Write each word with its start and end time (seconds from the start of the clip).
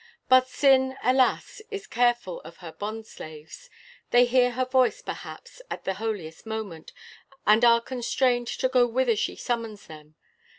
But 0.29 0.47
Sin, 0.47 0.97
alas! 1.03 1.61
is 1.69 1.85
careful 1.85 2.41
of 2.41 2.57
her 2.57 2.71
bondslaves; 2.71 3.69
they 4.09 4.25
hear 4.25 4.53
her 4.53 4.65
voice, 4.65 4.99
perhaps, 5.03 5.61
at 5.69 5.83
the 5.83 5.93
holiest 5.93 6.43
moment, 6.47 6.91
and 7.45 7.63
are 7.63 7.81
constrained 7.81 8.47
to 8.47 8.67
go 8.67 8.87
whither 8.87 9.15
she 9.15 9.35
summons 9.35 9.85
them. 9.85 10.15